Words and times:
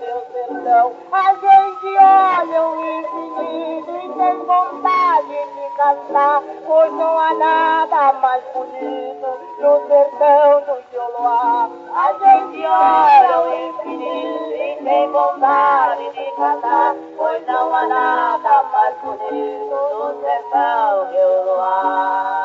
meu 0.00 0.26
sertão, 0.32 0.92
A 1.12 1.34
gente 1.34 1.86
olha 1.96 2.62
o 2.62 2.84
infinito 2.84 3.90
e 3.90 4.08
tem 4.18 4.38
vontade 4.44 5.28
de 5.28 5.76
cantar, 5.76 6.42
pois 6.66 6.92
não 6.92 7.18
há 7.18 7.34
nada 7.34 8.12
mais 8.14 8.42
bonito 8.52 9.26
no 9.60 9.88
sertão 9.88 10.60
do 10.60 10.82
seu 10.90 11.18
luar. 11.18 11.70
A 11.94 12.12
gente 12.12 12.64
olha 12.66 13.40
o 13.40 13.68
infinito 13.68 14.52
e 14.52 14.84
tem 14.84 15.10
vontade 15.10 16.10
de 16.10 16.32
cantar, 16.36 16.94
pois 17.16 17.46
não 17.46 17.74
há 17.74 17.86
nada 17.86 18.62
mais 18.72 18.96
bonito 19.02 19.74
no 19.74 20.20
sertão 20.20 21.06
do 21.06 21.50
luar. 21.50 22.43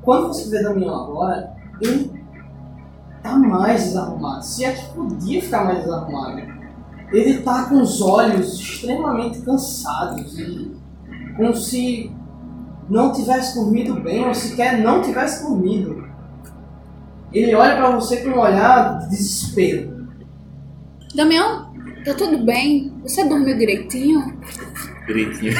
Quando 0.00 0.28
você 0.28 0.48
vê 0.48 0.62
Damião 0.62 0.94
agora, 0.94 1.52
ele 1.80 2.12
tá 3.22 3.36
mais 3.38 3.84
desarrumado. 3.84 4.44
Se 4.44 4.64
é 4.64 4.72
que 4.72 4.92
podia 4.92 5.42
ficar 5.42 5.64
mais 5.64 5.80
desarrumado. 5.80 6.52
Ele 7.12 7.42
tá 7.42 7.64
com 7.66 7.80
os 7.82 8.00
olhos 8.00 8.54
extremamente 8.58 9.40
cansados 9.40 10.38
e 10.38 10.74
como 11.36 11.54
se 11.54 12.10
não 12.88 13.12
tivesse 13.12 13.54
dormido 13.54 14.00
bem 14.00 14.26
ou 14.26 14.34
sequer 14.34 14.80
não 14.80 15.02
tivesse 15.02 15.44
dormido. 15.46 16.04
Ele 17.32 17.54
olha 17.54 17.76
pra 17.76 17.90
você 17.90 18.18
com 18.18 18.30
um 18.30 18.40
olhar 18.40 18.98
de 19.00 19.10
desespero. 19.10 20.08
Damião, 21.14 21.72
tá 22.04 22.14
tudo 22.14 22.44
bem? 22.44 22.92
Você 23.02 23.24
dormiu 23.24 23.56
direitinho? 23.56 24.38
Direitinho. 25.06 25.52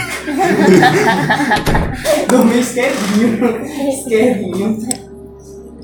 Dormiu 2.29 2.59
esquerdinho. 2.61 3.89
esquerdinho. 3.89 4.79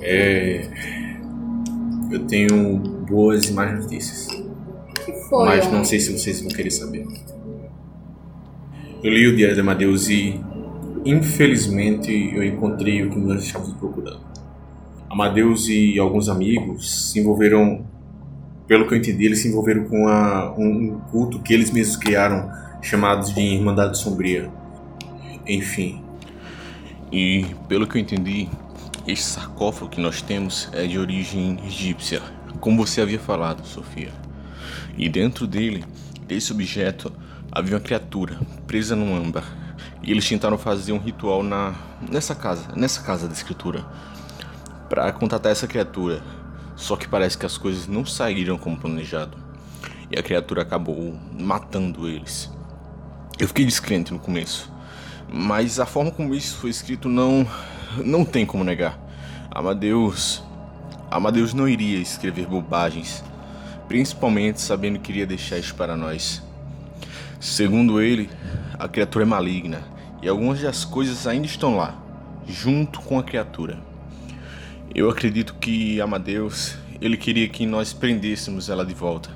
É. 0.00 0.66
Eu 2.10 2.20
tenho 2.26 2.78
boas 3.08 3.44
e 3.48 3.52
más 3.52 3.78
notícias. 3.82 4.28
que 5.04 5.12
foi? 5.28 5.46
mas 5.46 5.70
não 5.72 5.84
sei 5.84 6.00
se 6.00 6.16
vocês 6.16 6.40
vão 6.40 6.50
querer 6.50 6.70
saber. 6.70 7.06
Eu 9.02 9.10
li 9.12 9.26
o 9.28 9.36
Diário 9.36 9.54
de 9.54 9.60
Amadeus 9.60 10.08
e, 10.08 10.40
infelizmente, 11.04 12.10
eu 12.34 12.42
encontrei 12.42 13.02
o 13.02 13.10
que 13.10 13.18
nós 13.18 13.42
estávamos 13.44 13.74
procurando. 13.74 14.20
Amadeus 15.10 15.68
e 15.68 15.98
alguns 15.98 16.28
amigos 16.28 17.10
se 17.10 17.20
envolveram, 17.20 17.84
pelo 18.66 18.86
que 18.86 18.94
eu 18.94 18.98
entendi, 18.98 19.24
eles 19.24 19.38
se 19.40 19.48
envolveram 19.48 19.84
com 19.84 20.06
a- 20.08 20.54
um 20.58 20.98
culto 21.10 21.38
que 21.40 21.52
eles 21.54 21.70
mesmos 21.70 21.96
criaram, 21.96 22.50
chamados 22.82 23.34
de 23.34 23.40
Irmandade 23.40 23.98
Sombria. 23.98 24.50
Enfim, 25.46 26.02
E 27.10 27.46
pelo 27.66 27.86
que 27.86 27.96
eu 27.96 28.02
entendi, 28.02 28.48
este 29.06 29.24
sarcófago 29.24 29.90
que 29.90 30.00
nós 30.00 30.20
temos 30.20 30.68
é 30.72 30.86
de 30.86 30.98
origem 30.98 31.58
egípcia, 31.66 32.20
como 32.60 32.84
você 32.84 33.00
havia 33.00 33.18
falado, 33.18 33.66
Sofia. 33.66 34.12
E 34.96 35.08
dentro 35.08 35.46
dele, 35.46 35.84
desse 36.26 36.52
objeto, 36.52 37.10
havia 37.50 37.76
uma 37.76 37.80
criatura 37.80 38.38
presa 38.66 38.94
num 38.94 39.16
âmbar. 39.16 39.44
E 40.02 40.10
eles 40.10 40.28
tentaram 40.28 40.58
fazer 40.58 40.92
um 40.92 40.98
ritual 40.98 41.42
na 41.42 41.74
nessa 42.10 42.34
casa, 42.34 42.70
nessa 42.76 43.02
casa 43.02 43.26
da 43.26 43.32
escritura, 43.32 43.86
para 44.90 45.10
contatar 45.12 45.50
essa 45.50 45.66
criatura. 45.66 46.22
Só 46.76 46.94
que 46.94 47.08
parece 47.08 47.38
que 47.38 47.46
as 47.46 47.56
coisas 47.56 47.86
não 47.86 48.04
saíram 48.04 48.58
como 48.58 48.76
planejado. 48.76 49.36
E 50.10 50.18
a 50.18 50.22
criatura 50.22 50.62
acabou 50.62 51.18
matando 51.32 52.06
eles. 52.06 52.57
Eu 53.38 53.46
fiquei 53.46 53.64
descrente 53.64 54.12
no 54.12 54.18
começo. 54.18 54.68
Mas 55.32 55.78
a 55.78 55.86
forma 55.86 56.10
como 56.10 56.34
isso 56.34 56.56
foi 56.56 56.70
escrito 56.70 57.08
não 57.08 57.46
não 58.04 58.24
tem 58.24 58.44
como 58.44 58.64
negar. 58.64 58.98
Amadeus 59.48 60.42
Amadeus 61.08 61.54
não 61.54 61.68
iria 61.68 61.98
escrever 61.98 62.46
bobagens, 62.46 63.22
principalmente 63.86 64.60
sabendo 64.60 64.98
que 64.98 65.12
iria 65.12 65.26
deixar 65.26 65.56
isso 65.56 65.74
para 65.76 65.96
nós. 65.96 66.42
Segundo 67.40 68.00
ele, 68.00 68.28
a 68.76 68.88
criatura 68.88 69.24
é 69.24 69.28
maligna 69.28 69.82
e 70.20 70.28
algumas 70.28 70.60
das 70.60 70.84
coisas 70.84 71.24
ainda 71.24 71.46
estão 71.46 71.76
lá, 71.76 71.96
junto 72.46 73.00
com 73.00 73.20
a 73.20 73.22
criatura. 73.22 73.78
Eu 74.92 75.08
acredito 75.08 75.54
que 75.54 76.00
Amadeus, 76.00 76.76
ele 77.00 77.16
queria 77.16 77.48
que 77.48 77.64
nós 77.64 77.92
prendêssemos 77.92 78.68
ela 78.68 78.84
de 78.84 78.94
volta. 78.94 79.30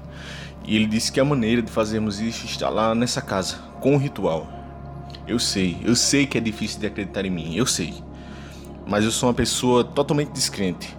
E 0.64 0.76
ele 0.76 0.86
disse 0.86 1.10
que 1.10 1.18
a 1.18 1.24
maneira 1.24 1.60
de 1.60 1.70
fazermos 1.70 2.20
isso 2.20 2.46
está 2.46 2.68
lá 2.68 2.94
nessa 2.94 3.20
casa, 3.20 3.56
com 3.80 3.94
o 3.94 3.98
ritual. 3.98 4.46
Eu 5.26 5.38
sei, 5.38 5.76
eu 5.84 5.94
sei 5.94 6.26
que 6.26 6.38
é 6.38 6.40
difícil 6.40 6.80
de 6.80 6.86
acreditar 6.86 7.24
em 7.24 7.30
mim, 7.30 7.56
eu 7.56 7.66
sei. 7.66 7.94
Mas 8.86 9.04
eu 9.04 9.10
sou 9.10 9.28
uma 9.28 9.34
pessoa 9.34 9.84
totalmente 9.84 10.30
descrente. 10.30 10.96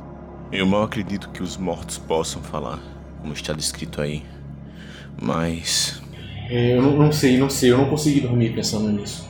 Eu 0.51 0.65
mal 0.65 0.83
acredito 0.83 1.29
que 1.29 1.41
os 1.41 1.57
mortos 1.57 1.97
possam 1.97 2.41
falar, 2.41 2.79
como 3.21 3.33
está 3.33 3.53
descrito 3.53 4.01
aí. 4.01 4.23
Mas. 5.21 6.01
É, 6.49 6.77
eu 6.77 6.81
não, 6.81 6.97
não 6.97 7.11
sei, 7.11 7.37
não 7.37 7.49
sei, 7.49 7.71
eu 7.71 7.77
não 7.77 7.89
consegui 7.89 8.21
dormir 8.21 8.53
pensando 8.53 8.89
nisso. 8.89 9.27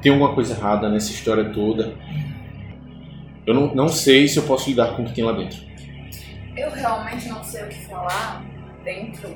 Tem 0.00 0.10
alguma 0.12 0.34
coisa 0.34 0.54
errada 0.54 0.88
nessa 0.88 1.12
história 1.12 1.50
toda. 1.50 1.94
Eu 3.46 3.54
não, 3.54 3.74
não 3.74 3.88
sei 3.88 4.28
se 4.28 4.36
eu 4.36 4.42
posso 4.42 4.68
lidar 4.68 4.96
com 4.96 5.02
o 5.02 5.04
que 5.06 5.14
tem 5.14 5.24
lá 5.24 5.32
dentro. 5.32 5.58
Eu 6.56 6.70
realmente 6.70 7.28
não 7.28 7.42
sei 7.42 7.64
o 7.64 7.68
que 7.68 7.86
falar 7.86 8.51
dentro 8.84 9.28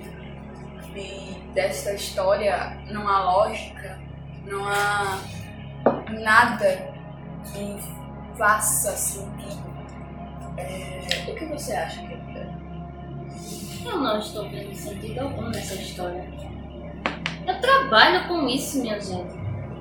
de, 0.94 1.34
dessa 1.54 1.92
história. 1.94 2.76
Não 2.90 3.08
há 3.08 3.24
lógica, 3.24 3.98
não 4.46 4.66
há 4.66 5.18
nada 6.20 6.94
que 7.52 7.76
faça 8.38 8.90
sentido. 8.92 9.66
É, 10.58 11.00
o 11.30 11.34
que 11.34 11.44
você 11.46 11.74
acha, 11.74 12.00
querida? 12.00 12.54
Eu 13.84 13.98
não 13.98 14.18
estou 14.18 14.48
vendo 14.50 14.74
sentido 14.74 15.20
algum 15.20 15.42
nessa 15.48 15.74
história. 15.74 16.24
Eu 17.46 17.60
trabalho 17.60 18.26
com 18.26 18.48
isso, 18.48 18.80
minha 18.80 19.00
gente. 19.00 19.34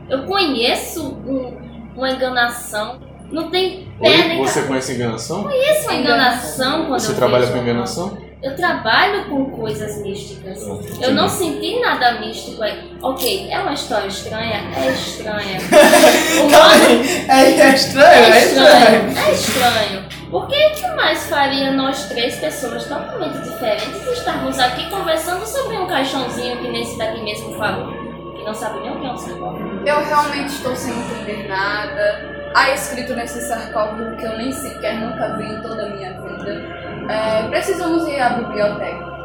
Eu 0.09 0.26
conheço 0.26 1.08
um- 1.26 1.92
uma 1.96 2.12
enganação. 2.12 3.00
Não 3.32 3.50
tem 3.50 3.92
pé 4.00 4.08
Oi, 4.09 4.18
nem 4.28 4.38
você 4.38 4.62
conhece 4.64 4.94
enganação? 4.94 5.44
Conheço 5.44 5.84
uma 5.90 5.96
enganação 5.96 6.86
quando 6.86 7.00
Você 7.00 7.12
eu 7.12 7.16
trabalha 7.16 7.46
vejo 7.47 7.53
com 7.58 7.64
enganação? 7.64 8.25
Eu 8.45 8.56
trabalho 8.56 9.25
com 9.25 9.45
coisas 9.50 9.97
místicas. 10.03 10.61
Eu 11.01 11.13
não 11.13 11.28
senti 11.28 11.79
nada 11.79 12.19
místico 12.19 12.61
aí. 12.61 12.91
Ok, 13.01 13.47
é 13.50 13.57
uma 13.59 13.73
história 13.73 14.06
estranha? 14.07 14.61
É 14.78 14.91
estranha. 14.91 15.57
O 16.40 16.43
modo- 16.43 17.03
É, 17.28 17.59
é 17.59 17.73
estranho, 17.73 18.08
é 18.08 18.29
é 18.37 18.46
estranho. 18.46 19.09
estranho. 19.09 19.28
É 19.28 19.31
estranho. 19.31 20.05
Por 20.29 20.47
que 20.47 20.70
que 20.72 20.87
mais 20.90 21.25
faria 21.28 21.72
nós 21.72 22.05
três 22.05 22.35
pessoas 22.35 22.84
totalmente 22.85 23.40
diferentes 23.40 24.08
estarmos 24.11 24.59
aqui 24.59 24.90
conversando 24.91 25.46
sobre 25.46 25.78
um 25.78 25.87
caixãozinho 25.87 26.58
que 26.58 26.67
nesse 26.67 26.97
daqui 26.99 27.23
mesmo 27.23 27.53
falou? 27.58 27.91
Que 28.35 28.43
não 28.43 28.53
sabe 28.53 28.79
nem 28.81 28.91
o 28.91 28.99
que 28.99 29.08
é 29.08 29.11
um 29.11 29.17
sarcófago. 29.17 29.81
Eu 29.87 30.05
realmente 30.05 30.49
estou 30.49 30.75
sem 30.75 30.93
entender 30.93 31.47
nada. 31.47 32.35
Há 32.53 32.72
escrito 32.72 33.14
nesse 33.16 33.41
sarcófago 33.47 34.16
que 34.17 34.23
eu 34.25 34.37
nem 34.37 34.52
sequer 34.52 34.96
nunca 34.99 35.35
vi 35.37 35.46
em 35.46 35.61
toda 35.61 35.84
a 35.85 35.90
minha 35.90 36.11
vida. 36.14 36.84
É, 37.09 37.47
precisamos 37.49 38.07
ir 38.07 38.19
à 38.19 38.29
biblioteca. 38.29 39.16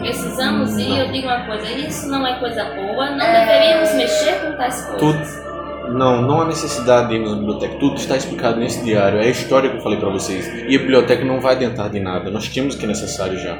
Precisamos 0.00 0.76
ir, 0.78 0.98
eu 0.98 1.12
digo 1.12 1.26
uma 1.28 1.46
coisa, 1.46 1.64
isso 1.70 2.08
não 2.08 2.26
é 2.26 2.34
coisa 2.38 2.64
boa, 2.64 3.10
não 3.10 3.24
É. 3.24 3.40
deveríamos 3.46 3.94
mexer 3.94 4.34
com 4.40 4.52
tais 4.56 4.82
coisas. 4.86 5.00
Tudo. 5.00 5.46
Não, 5.96 6.20
não 6.20 6.40
há 6.42 6.46
necessidade 6.46 7.08
de 7.08 7.14
irmos 7.14 7.30
na 7.30 7.36
biblioteca. 7.38 7.76
Tudo 7.78 7.96
está 7.96 8.16
explicado 8.16 8.58
nesse 8.58 8.82
diário. 8.84 9.20
É 9.20 9.24
a 9.26 9.30
história 9.30 9.70
que 9.70 9.76
eu 9.76 9.80
falei 9.82 9.98
pra 10.00 10.08
vocês. 10.08 10.44
E 10.68 10.74
a 10.74 10.78
biblioteca 10.80 11.24
não 11.24 11.40
vai 11.40 11.54
adiantar 11.54 11.88
de 11.88 12.00
nada. 12.00 12.28
Nós 12.30 12.48
temos 12.48 12.74
o 12.74 12.78
que 12.78 12.84
é 12.84 12.88
necessário 12.88 13.38
já. 13.38 13.54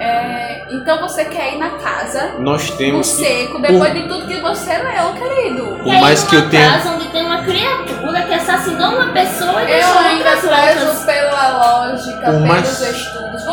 É, 0.00 0.62
então 0.74 0.98
você 1.00 1.24
quer 1.26 1.54
ir 1.54 1.58
na 1.58 1.70
casa, 1.78 2.36
Nós 2.40 2.70
no 2.70 2.76
temos 2.76 3.16
que. 3.16 3.24
seco, 3.24 3.60
depois 3.60 3.92
de 3.92 4.08
tudo 4.08 4.26
que 4.26 4.40
você 4.40 4.70
leu, 4.78 5.12
querido. 5.12 5.76
Por 5.84 5.92
mais 6.00 6.24
que 6.24 6.36
eu 6.36 6.48
tenha. 6.50 6.70
casa 6.72 6.90
onde 6.92 7.06
tem 7.08 7.22
uma 7.24 7.42
criatura 7.44 8.22
que 8.22 8.34
assassinou 8.34 8.88
uma 8.94 9.12
pessoa 9.12 9.62
e 9.62 9.66
deixou 9.66 9.92
Eu 9.94 9.98
ainda 9.98 10.24
prezo 10.36 10.48
outras. 10.48 11.04
pela 11.04 11.58
lógica, 11.58 12.14
Por 12.16 12.24
pelos 12.32 12.48
mais- 12.48 12.68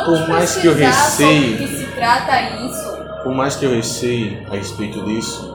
por 0.08 0.28
mais 0.30 0.56
que 0.56 0.68
eu 0.68 0.76
receie- 0.76 1.42
sobre 1.42 1.54
o 1.54 1.58
que 1.68 1.76
se 1.78 1.86
trata 1.96 2.42
isso. 2.66 2.98
Por 3.24 3.34
mais 3.34 3.56
que 3.56 3.66
eu 3.66 3.72
receie 3.72 4.46
a 4.50 4.56
respeito 4.56 5.02
disso, 5.06 5.54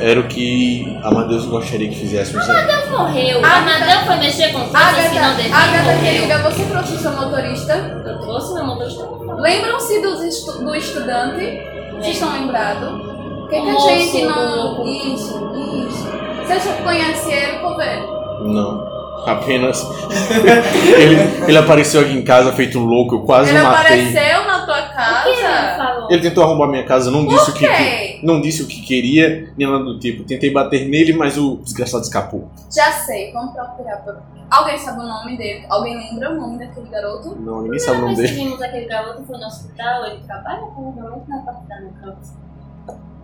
era 0.00 0.20
o 0.20 0.24
que 0.28 0.98
Amadeus 1.02 1.46
gostaria 1.46 1.88
que 1.88 1.96
fizéssemos. 1.96 2.48
Amadeu 2.48 2.90
morreu. 2.90 3.38
Agatha- 3.38 3.56
Amadeu 3.56 4.00
foi 4.06 4.16
mexer 4.16 4.52
com 4.52 4.60
coisas 4.60 4.72
que 5.08 5.14
não 5.14 5.24
Agatha, 5.24 5.34
devia 5.42 5.56
Agatha 5.56 5.82
morreu. 5.94 6.00
querida, 6.12 6.38
você 6.38 6.64
trouxe 6.64 6.98
seu 6.98 7.12
motorista? 7.12 8.02
Eu 8.06 8.18
trouxe 8.20 8.54
meu 8.54 8.66
motorista. 8.66 9.08
Lembram-se 9.38 10.00
dos 10.00 10.22
estu- 10.22 10.64
do 10.64 10.74
estudante? 10.74 11.60
Vocês 11.92 12.14
estão 12.14 12.32
lembrados? 12.32 12.88
Por 13.00 13.48
que, 13.50 13.60
que 13.60 13.66
O 13.66 13.76
a 13.76 13.80
gente 13.80 14.20
do 14.22 14.28
não. 14.30 14.86
Isso, 14.86 15.52
isso. 15.88 16.04
Você 16.46 16.60
Você 16.60 16.68
já 16.68 16.74
conhece 16.82 17.32
ele, 17.32 17.58
Coveiro? 17.58 18.06
Não. 18.42 18.93
Apenas. 19.26 19.82
ele, 20.96 21.44
ele 21.48 21.56
apareceu 21.58 22.00
aqui 22.00 22.12
em 22.12 22.22
casa 22.24 22.52
feito 22.52 22.78
um 22.78 22.84
louco, 22.84 23.16
eu 23.16 23.20
quase 23.22 23.50
Ele 23.50 23.60
o 23.60 23.64
matei. 23.64 23.80
apareceu 24.12 24.44
na 24.46 24.64
tua 24.64 24.74
O 24.74 25.22
que 25.22 25.28
ele 25.28 25.42
casa? 25.42 25.76
falou? 25.76 26.08
Ele 26.10 26.22
tentou 26.22 26.44
arrombar 26.44 26.68
minha 26.68 26.84
casa, 26.84 27.10
não 27.10 27.26
disse 27.26 27.50
o 27.50 27.54
que, 27.54 27.66
que- 27.66 28.20
não 28.22 28.40
disse 28.40 28.62
o 28.62 28.66
que 28.66 28.80
queria, 28.82 29.52
nem 29.56 29.70
nada 29.70 29.84
do 29.84 29.98
tipo. 29.98 30.24
Tentei 30.24 30.50
bater 30.52 30.88
nele, 30.88 31.12
mas 31.12 31.36
o 31.36 31.56
desgraçado 31.62 32.02
escapou. 32.04 32.48
Já 32.74 32.90
sei, 32.92 33.32
vamos 33.32 33.52
procurar. 33.54 33.96
por- 33.98 34.16
Alguém 34.50 34.78
sabe 34.78 35.00
o 35.00 35.02
nome 35.08 35.36
dele? 35.36 35.64
Alguém 35.68 35.96
lembra 35.96 36.30
o 36.30 36.34
nome 36.36 36.58
daquele 36.58 36.88
garoto? 36.88 37.34
Não, 37.40 37.62
ninguém 37.62 37.78
sabe 37.78 37.98
o 37.98 38.00
nome 38.02 38.12
Nós 38.16 38.22
dele. 38.30 38.34
vimos 38.44 38.62
aquele 38.62 38.84
garoto 38.86 39.24
foi 39.24 39.38
no 39.38 39.46
hospital, 39.46 40.06
ele 40.06 40.20
trabalha 40.26 40.60
provavelmente 40.66 41.28
na 41.28 41.38
parte 41.38 41.66
da. 41.66 41.74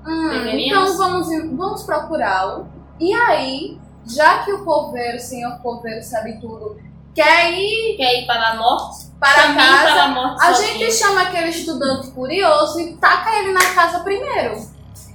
Hum, 0.06 0.30
então 0.58 0.96
vamos, 0.96 1.28
vamos 1.56 1.82
procurá-lo. 1.82 2.66
E 2.98 3.12
aí, 3.12 3.78
já 4.06 4.38
que 4.44 4.52
o 4.52 4.64
coveiro, 4.64 5.16
o 5.16 5.20
senhor 5.20 5.58
coveiro 5.62 6.02
sabe 6.02 6.40
tudo, 6.40 6.78
quer 7.14 7.52
ir 7.52 7.96
Quer 7.96 8.22
ir 8.22 8.26
para 8.26 8.50
a 8.50 8.56
morte? 8.56 9.10
para 9.20 9.34
Também 9.42 9.56
casa, 9.56 9.82
para 9.92 10.02
a 10.04 10.08
morte 10.08 10.42
a 10.42 10.52
gente 10.54 10.92
chama 10.92 11.22
aquele 11.22 11.50
estudante 11.50 12.10
curioso 12.12 12.80
e 12.80 12.96
taca 12.96 13.30
ele 13.38 13.52
na 13.52 13.74
casa 13.74 14.00
primeiro. 14.00 14.56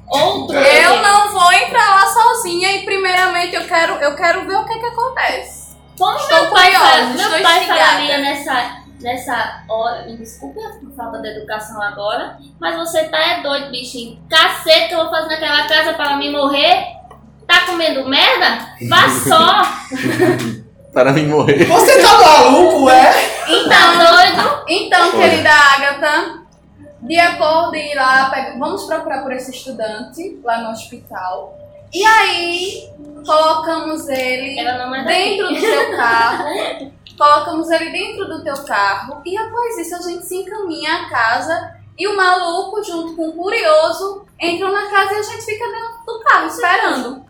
Outro. 0.07 0.55
Eu 0.55 1.01
não 1.01 1.31
vou 1.31 1.51
entrar 1.51 1.89
lá 1.95 2.05
sozinha 2.05 2.71
e 2.75 2.85
primeiramente 2.85 3.55
eu 3.55 3.65
quero, 3.65 3.93
eu 3.95 4.15
quero 4.15 4.45
ver 4.45 4.57
o 4.57 4.65
que 4.65 4.77
que 4.77 4.85
acontece. 4.85 5.75
Como 5.97 6.15
Estou 6.19 6.41
meu 6.41 6.51
pai, 6.51 6.65
curiosa, 6.65 6.85
fa- 6.85 7.01
estou 7.15 7.29
meu 7.31 7.41
pai 7.41 7.65
falaria 7.65 8.17
nessa, 8.19 8.75
nessa 9.01 9.63
hora, 9.67 10.03
me 10.05 10.17
desculpe 10.17 10.59
a 10.59 10.73
falta 10.95 11.19
de 11.21 11.29
educação 11.29 11.81
agora, 11.81 12.37
mas 12.59 12.75
você 12.75 13.05
tá 13.05 13.17
é 13.17 13.41
doido, 13.41 13.71
bichinho. 13.71 14.21
Cacete 14.29 14.93
eu 14.93 14.99
vou 14.99 15.09
fazer 15.09 15.29
naquela 15.29 15.67
casa 15.67 15.93
para 15.93 16.15
mim 16.17 16.31
morrer? 16.31 16.85
Tá 17.47 17.61
comendo 17.65 18.07
merda? 18.09 18.69
Vá 18.89 19.09
só! 19.09 19.61
Para 20.93 21.11
mim 21.11 21.27
morrer. 21.27 21.65
Você 21.65 22.01
tá 22.01 22.17
maluco, 22.17 22.89
é? 22.89 23.11
Tá 23.11 23.49
Então, 23.49 23.97
doido? 23.97 24.63
então 24.67 25.09
Olha. 25.09 25.29
querida 25.29 25.49
Agatha, 25.51 26.39
de 27.01 27.19
acordo 27.19 27.75
em 27.75 27.91
ir 27.91 27.95
lá, 27.95 28.29
pega- 28.29 28.57
vamos 28.57 28.85
procurar 28.85 29.21
por 29.21 29.33
esse 29.33 29.51
estudante 29.51 30.39
lá 30.43 30.59
no 30.59 30.71
hospital. 30.71 31.53
E 31.93 32.03
aí, 32.03 32.89
colocamos 33.25 34.07
ele 34.07 34.57
é 34.59 35.03
dentro 35.03 35.49
do 35.49 35.59
seu 35.59 35.97
carro. 35.97 36.45
Colocamos 37.17 37.69
ele 37.71 37.89
dentro 37.91 38.25
do 38.27 38.43
teu 38.43 38.57
carro 38.63 39.21
e 39.25 39.37
após 39.37 39.77
isso 39.77 39.95
a 39.95 40.01
gente 40.01 40.25
se 40.25 40.35
encaminha 40.37 40.93
à 40.95 41.09
casa 41.09 41.75
e 41.97 42.07
o 42.07 42.15
maluco 42.17 42.83
junto 42.83 43.15
com 43.15 43.29
o 43.29 43.33
curioso 43.33 44.25
entram 44.41 44.71
na 44.71 44.89
casa 44.89 45.13
e 45.13 45.17
a 45.19 45.21
gente 45.23 45.45
fica 45.45 45.65
dentro 45.65 46.05
do 46.05 46.19
carro 46.23 46.47
esperando. 46.47 47.25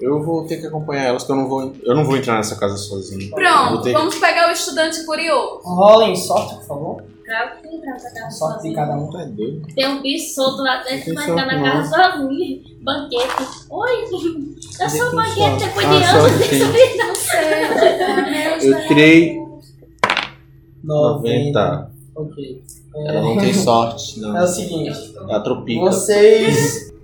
Eu 0.00 0.22
vou 0.22 0.46
ter 0.46 0.58
que 0.58 0.66
acompanhar 0.66 1.04
elas, 1.06 1.24
porque 1.24 1.32
eu 1.32 1.36
não 1.42 1.48
vou, 1.48 1.72
eu 1.82 1.94
não 1.96 2.04
vou 2.04 2.16
entrar 2.16 2.36
nessa 2.36 2.54
casa 2.56 2.76
sozinho. 2.76 3.30
Pronto, 3.34 3.82
ter 3.82 3.92
vamos 3.92 4.14
pegar 4.16 4.48
o 4.48 4.52
estudante 4.52 5.04
curioso. 5.04 5.60
Rolem 5.64 6.14
sorte, 6.14 6.54
por 6.56 6.64
favor. 6.64 7.02
Claro 7.26 7.56
que 7.56 7.68
tem 7.68 7.80
casa 7.82 8.10
casa 8.14 8.30
Sorte 8.30 8.54
de 8.54 8.58
sozinho. 8.58 8.74
cada 8.74 8.96
um. 8.96 9.20
É 9.20 9.26
doido. 9.26 9.66
Tem 9.74 9.86
um 9.86 10.00
bicho 10.00 10.34
solto 10.34 10.62
lá 10.62 10.82
dentro, 10.82 11.12
Não 11.12 11.14
vai 11.16 11.24
ficar 11.26 11.46
na 11.46 11.62
casa 11.62 12.12
sozinho. 12.18 12.62
Banquete. 12.80 13.44
Oi, 13.70 13.90
eu 14.80 14.88
sou 14.90 15.12
banquete 15.16 15.64
depois 15.64 15.86
Ah, 15.86 15.90
de 15.98 16.04
anos, 16.04 16.48
tem. 16.48 16.60
subir 16.60 16.96
não. 16.96 17.12
Eu 18.62 18.88
tirei 18.88 19.36
90. 20.84 21.20
90. 21.22 21.90
Ok. 22.16 22.62
Ela 22.94 23.20
não 23.20 23.36
tem 23.36 23.52
sorte, 23.52 24.20
É 24.24 24.26
o 24.26 24.32
não. 24.32 24.46
seguinte, 24.46 25.14
Ela 25.16 25.40
tropica. 25.40 25.80
vocês. 25.82 26.88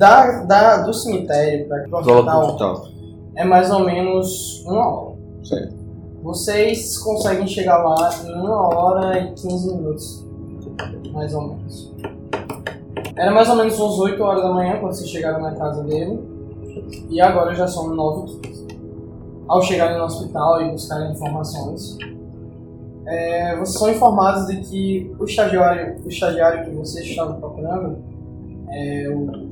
Da, 0.00 0.44
da, 0.44 0.78
do 0.78 0.94
cemitério 0.94 1.68
para 1.68 1.86
o 1.86 1.98
hospital. 1.98 2.88
é 3.34 3.44
mais 3.44 3.70
ou 3.70 3.80
menos 3.80 4.64
uma 4.64 4.88
hora. 4.88 5.16
Certo. 5.44 5.74
Vocês 6.22 6.96
conseguem 6.96 7.46
chegar 7.46 7.84
lá 7.84 8.08
em 8.24 8.32
uma 8.32 8.74
hora 8.74 9.18
e 9.18 9.32
15 9.34 9.76
minutos. 9.76 10.26
Mais 11.12 11.34
ou 11.34 11.48
menos. 11.48 11.92
Era 13.14 13.30
mais 13.30 13.50
ou 13.50 13.56
menos 13.56 13.78
umas 13.78 13.98
8 13.98 14.22
horas 14.22 14.42
da 14.42 14.50
manhã 14.50 14.78
quando 14.80 14.94
vocês 14.94 15.10
chegaram 15.10 15.42
na 15.42 15.54
casa 15.54 15.84
dele. 15.84 16.18
E 17.10 17.20
agora 17.20 17.54
já 17.54 17.68
são 17.68 17.94
9 17.94 18.32
e 18.32 18.40
15. 18.40 18.68
Ao 19.48 19.60
chegarem 19.60 19.98
no 19.98 20.04
hospital 20.04 20.62
e 20.62 20.70
buscarem 20.70 21.12
informações, 21.12 21.98
é, 23.06 23.54
vocês 23.58 23.78
são 23.78 23.90
informados 23.90 24.46
de 24.46 24.62
que 24.62 25.14
o 25.18 25.24
estagiário, 25.26 25.96
o 26.02 26.08
estagiário 26.08 26.64
que 26.64 26.70
vocês 26.70 27.04
estavam 27.04 27.38
procurando 27.38 27.98
é 28.70 29.08
o, 29.10 29.49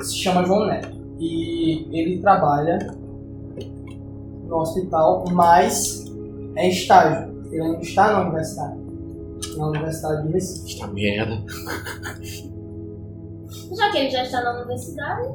se 0.00 0.16
chama 0.16 0.44
João 0.44 0.66
Neto. 0.66 0.94
E 1.18 1.88
ele 1.92 2.20
trabalha 2.20 2.78
no 4.46 4.56
hospital, 4.56 5.24
mas 5.32 6.04
é 6.56 6.68
estágio. 6.68 7.34
Ele 7.50 7.62
ainda 7.62 7.80
está 7.80 8.12
na 8.12 8.22
universidade. 8.22 8.78
Na 9.56 9.66
Universidade 9.68 10.26
de 10.26 10.32
Recife. 10.32 10.72
Esta 10.74 10.86
merda. 10.88 11.42
Já 13.76 13.90
que 13.90 13.98
ele 13.98 14.10
já 14.10 14.22
está 14.24 14.42
na 14.42 14.56
universidade, 14.56 15.28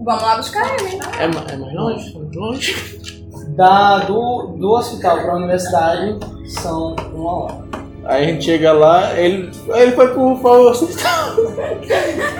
Vamos 0.00 0.22
lá 0.22 0.36
buscar 0.36 0.74
ele. 0.74 0.98
É, 1.18 1.24
é 1.24 1.28
mais 1.56 1.74
longe? 1.74 2.14
É 2.14 2.18
mais 2.18 2.36
longe? 2.36 3.20
Da, 3.56 3.98
do, 4.00 4.54
do 4.58 4.70
hospital 4.72 5.18
para 5.18 5.32
a 5.32 5.36
universidade 5.36 6.18
são 6.46 6.96
uma 7.14 7.44
hora. 7.44 7.64
Aí 8.04 8.24
a 8.24 8.28
gente 8.28 8.44
chega 8.44 8.72
lá, 8.72 9.18
ele, 9.18 9.50
ele 9.74 9.92
foi 9.92 10.08
pro, 10.12 10.38
pro 10.38 10.68
hospital. 10.68 11.36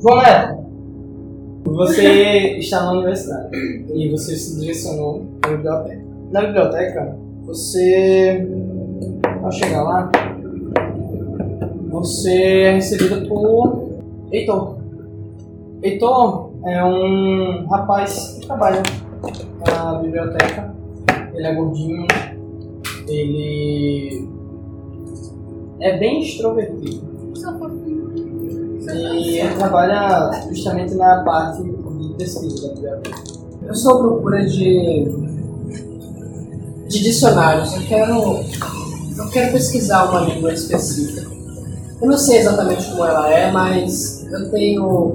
João 0.00 0.16
Neto, 0.16 0.64
você 1.64 2.56
está 2.56 2.84
na 2.84 2.92
universidade 2.92 3.54
e 3.94 4.08
você 4.08 4.34
se 4.34 4.58
direcionou 4.58 5.26
para 5.42 5.50
a 5.50 5.56
biblioteca. 5.56 6.04
Na 6.30 6.40
biblioteca, 6.40 7.18
você, 7.44 8.48
ao 9.42 9.52
chegar 9.52 9.82
lá, 9.82 10.10
você 11.90 12.32
é 12.32 12.70
recebido 12.76 13.28
por 13.28 13.90
Heitor. 14.32 14.78
Heitor 15.82 16.50
é 16.64 16.82
um 16.82 17.66
rapaz 17.66 18.38
que 18.40 18.46
trabalha 18.46 18.82
na 19.66 19.94
biblioteca. 19.98 20.74
Ele 21.34 21.46
é 21.46 21.54
gordinho, 21.54 22.06
ele 23.06 24.26
é 25.78 25.98
bem 25.98 26.22
extrovertido. 26.22 27.10
E 28.94 29.38
ele 29.38 29.54
trabalha 29.54 30.30
justamente 30.48 30.94
na 30.94 31.22
parte 31.22 31.62
de 31.62 32.14
pesquisa 32.14 32.68
biblioteca. 32.68 33.22
Eu 33.62 33.72
estou 33.72 33.92
à 33.92 33.98
procura 33.98 34.46
de. 34.46 35.04
de 36.88 37.02
dicionários. 37.02 37.74
Eu 37.74 37.82
quero. 37.82 38.40
Eu 39.16 39.28
quero 39.30 39.52
pesquisar 39.52 40.10
uma 40.10 40.20
língua 40.20 40.52
específica. 40.52 41.30
Eu 42.00 42.08
não 42.08 42.16
sei 42.16 42.38
exatamente 42.38 42.88
como 42.90 43.04
ela 43.04 43.30
é, 43.30 43.52
mas 43.52 44.26
eu 44.32 44.50
tenho 44.50 45.12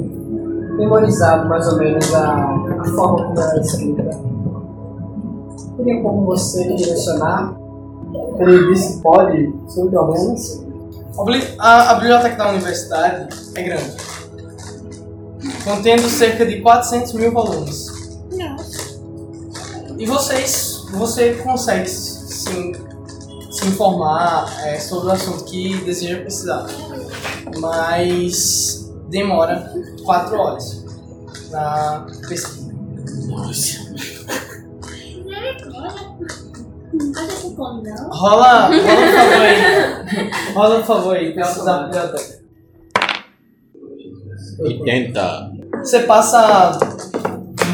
memorizado 0.77 1.49
mais 1.49 1.67
ou 1.67 1.77
menos 1.79 2.13
a, 2.13 2.35
a 2.79 2.83
forma 2.95 3.25
como 3.25 3.39
ela 3.39 3.55
é 3.55 3.61
escrita. 3.61 4.03
Teria 5.77 6.01
como 6.01 6.25
você 6.25 6.67
me 6.67 6.75
direcionar? 6.75 7.57
Ele 8.39 8.73
disse 8.73 9.01
pode, 9.01 9.53
sem 9.67 9.87
problemas. 9.89 10.64
A, 11.59 11.91
a 11.91 11.93
biblioteca 11.95 12.35
da 12.35 12.49
universidade 12.49 13.29
é 13.55 13.63
grande, 13.63 13.95
contendo 15.63 16.09
cerca 16.09 16.45
de 16.45 16.61
400 16.61 17.13
mil 17.13 17.31
volumes. 17.31 17.87
E 19.97 20.05
vocês, 20.05 20.83
você 20.91 21.35
consegue 21.35 21.87
sim 21.89 22.73
se 23.49 23.65
informar 23.65 24.53
é, 24.65 24.77
sobre 24.79 25.07
o 25.07 25.11
assunto 25.11 25.45
que 25.45 25.77
deseja 25.85 26.17
pesquisar, 26.17 26.67
mas 27.59 28.91
demora 29.07 29.73
4 30.03 30.37
horas 30.37 30.83
na 31.49 32.05
pesquisa. 32.27 32.73
Nossa. 33.27 33.85
Rola, 38.09 38.69
rola 38.69 38.69
um 38.69 39.13
favor 39.13 39.41
aí. 39.41 40.53
Rola 40.53 40.79
um 40.79 40.83
favor 40.83 41.15
aí, 41.15 41.33
pesquisar 41.33 41.75
a 41.75 41.83
biblioteca. 41.83 42.45
80. 44.59 45.53
Você 45.79 45.99
passa 46.01 46.79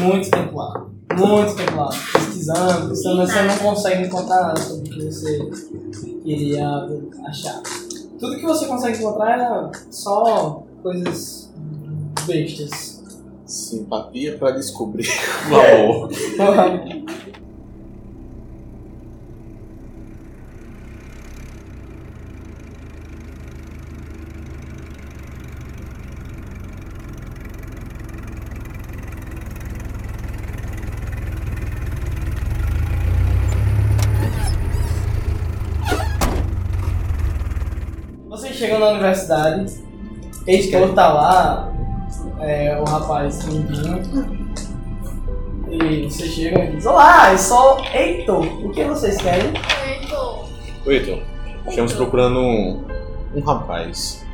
muito 0.00 0.30
tempo 0.30 0.56
lá. 0.56 0.86
Muito 1.16 1.54
tempo 1.56 1.76
lá. 1.76 1.88
Pesquisando, 1.88 2.88
pesquisando, 2.88 3.16
mas 3.18 3.32
você 3.32 3.42
não 3.42 3.58
consegue 3.58 4.06
encontrar 4.06 4.42
nada 4.42 4.60
sobre 4.60 4.88
o 4.88 4.92
que 4.92 5.04
você 5.04 5.50
queria 6.24 6.68
achar. 7.26 7.62
Tudo 8.18 8.36
que 8.36 8.46
você 8.46 8.66
consegue 8.66 8.98
encontrar 8.98 9.38
é 9.38 9.70
só 9.90 10.64
coisas 10.82 11.52
bestas. 12.26 13.02
Simpatia 13.46 14.38
para 14.38 14.52
descobrir 14.52 15.06
o 15.50 15.54
amor. 15.54 16.10
Vocês 38.32 38.56
chegam 38.56 38.80
na 38.80 38.92
universidade, 39.12 39.74
Heitor 40.46 40.94
tá 40.94 41.12
lá, 41.12 41.72
é, 42.40 42.78
o 42.80 42.84
rapaz 42.84 43.40
limpinho. 43.44 44.42
E 45.70 46.04
vocês 46.04 46.32
chegam 46.32 46.64
e 46.64 46.72
dizem, 46.72 46.90
Olá, 46.90 47.32
eu 47.32 47.38
sou 47.38 47.82
Heitor, 47.94 48.44
o 48.64 48.70
que 48.70 48.84
vocês 48.84 49.16
querem? 49.18 49.52
Oi, 50.84 50.96
Heitor. 50.96 51.22
Estamos 51.68 51.92
procurando 51.92 52.40
um, 52.40 52.84
um 53.34 53.40
rapaz. 53.40 54.26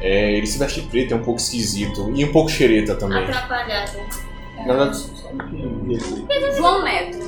É, 0.00 0.32
ele 0.32 0.46
se 0.46 0.58
veste 0.58 0.82
preto, 0.82 1.14
é 1.14 1.16
um 1.16 1.22
pouco 1.22 1.40
esquisito. 1.40 2.10
E 2.14 2.24
um 2.24 2.32
pouco 2.32 2.50
xereta 2.50 2.96
também. 2.96 3.24
Atrapalhado. 3.24 3.98
Na 4.66 4.74
verdade, 4.74 5.06
João 6.56 6.82
Neto. 6.84 7.18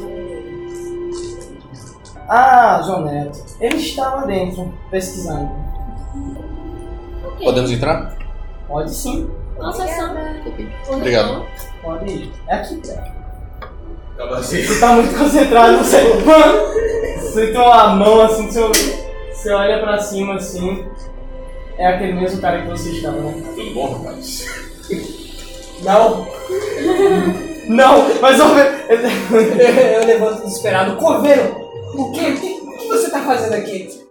Ah, 2.28 2.82
João 2.84 3.04
Neto. 3.04 3.44
Ele 3.60 3.76
está 3.76 4.14
lá 4.16 4.26
dentro, 4.26 4.74
pesquisando. 4.90 5.50
Podemos 7.45 7.71
entrar? 7.71 8.16
Pode 8.69 8.95
sim, 8.95 9.31
Concessão. 9.57 10.14
Obrigado. 10.88 11.47
pode 11.83 12.11
ir. 12.11 12.33
É 12.49 12.57
aqui, 12.57 12.76
cara. 12.81 13.14
Acaba 14.14 14.38
assim. 14.38 14.62
Você 14.62 14.81
tá 14.81 14.93
muito 14.93 15.19
concentrado, 15.19 15.78
você. 15.78 16.02
Você 17.21 17.52
tem 17.52 17.61
uma 17.61 17.88
mão 17.88 18.23
assim, 18.23 18.47
você, 18.50 18.99
você 19.33 19.50
olha 19.52 19.78
pra 19.81 19.99
cima 19.99 20.35
assim. 20.37 20.87
É 21.78 21.87
aquele 21.87 22.14
mesmo 22.14 22.40
cara 22.40 22.62
que 22.62 22.69
você 22.69 22.90
estava, 22.90 23.19
né? 23.21 23.43
Tudo 23.55 23.75
bom, 23.75 23.93
rapaz? 23.99 24.47
Não! 25.83 26.26
Não, 27.69 28.21
mas 28.21 28.38
eu, 28.38 28.47
eu 28.47 30.07
levanto 30.07 30.45
desesperado. 30.45 30.97
Coveiro, 30.97 31.69
o 31.95 32.12
que, 32.12 32.21
o 32.21 32.40
que, 32.40 32.52
o 32.52 32.78
que 32.78 32.88
você 32.88 33.11
tá 33.11 33.21
fazendo 33.21 33.55
aqui? 33.55 34.05